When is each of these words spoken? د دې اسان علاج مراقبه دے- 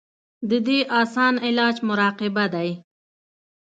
د 0.49 0.51
دې 0.67 0.79
اسان 1.01 1.33
علاج 1.47 1.75
مراقبه 1.87 2.45
دے- 2.53 2.67